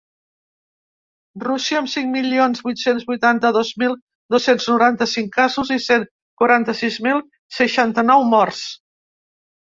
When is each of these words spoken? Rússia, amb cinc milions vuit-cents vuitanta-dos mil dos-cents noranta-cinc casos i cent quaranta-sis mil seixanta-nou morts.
Rússia, 1.43 1.81
amb 1.81 1.91
cinc 1.95 2.09
milions 2.15 2.63
vuit-cents 2.67 3.05
vuitanta-dos 3.09 3.69
mil 3.83 3.93
dos-cents 4.37 4.67
noranta-cinc 4.73 5.31
casos 5.37 5.71
i 5.77 5.79
cent 5.85 6.09
quaranta-sis 6.45 6.99
mil 7.09 7.23
seixanta-nou 7.61 8.27
morts. 8.35 8.67